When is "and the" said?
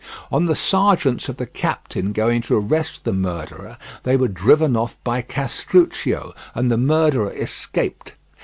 6.55-6.77